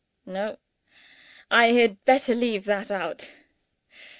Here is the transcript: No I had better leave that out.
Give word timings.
No 0.25 0.57
I 1.51 1.73
had 1.73 2.03
better 2.05 2.33
leave 2.33 2.65
that 2.65 2.89
out. 2.89 3.29